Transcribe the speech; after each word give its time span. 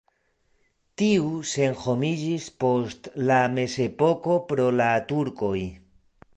Tiu 1.01 1.27
senhomiĝis 1.49 2.49
post 2.65 3.11
la 3.29 3.39
mezepoko 3.59 4.41
pro 4.51 4.69
la 4.83 4.91
turkoj. 5.15 5.57